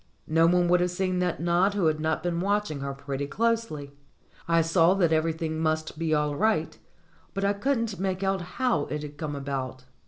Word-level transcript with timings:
No 0.25 0.47
one 0.47 0.67
would 0.67 0.79
have 0.79 0.89
seen 0.89 1.19
that 1.19 1.39
nod 1.39 1.75
who 1.75 1.85
had 1.85 1.99
not 1.99 2.23
been 2.23 2.39
watching 2.39 2.79
her 2.79 2.91
pretty 2.91 3.27
closely. 3.27 3.91
I 4.47 4.63
saw 4.63 4.95
that 4.95 5.13
every 5.13 5.31
thing 5.31 5.59
must 5.59 5.99
be 5.99 6.11
all 6.11 6.35
right, 6.35 6.75
but 7.35 7.45
I 7.45 7.53
couldn't 7.53 7.99
make 7.99 8.23
out 8.23 8.41
how 8.57 8.85
it 8.87 9.03
had 9.03 9.17
come 9.19 9.35
about. 9.35 9.85